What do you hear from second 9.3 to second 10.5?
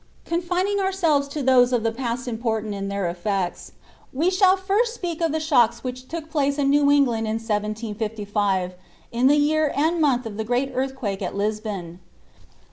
year and month of the